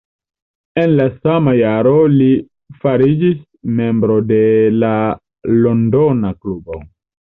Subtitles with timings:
[0.83, 2.31] En la sama jaro li
[2.87, 3.39] fariĝis
[3.83, 4.43] membro de
[4.83, 4.93] la
[5.65, 6.87] londona klubo.